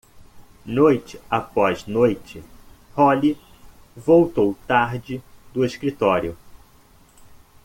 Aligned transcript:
Noite 0.65 1.21
após 1.29 1.85
noite, 1.85 2.41
Holly 2.95 3.37
voltou 3.95 4.55
tarde 4.65 5.23
do 5.53 5.63
escritório. 5.63 6.35